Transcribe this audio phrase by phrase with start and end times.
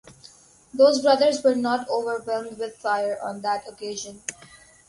[0.73, 4.23] Those brothers were not "overwhelmed with fire" on that occasion.